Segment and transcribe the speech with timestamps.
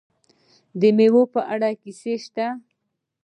[0.79, 2.47] د میوو په اړه کیسې شته.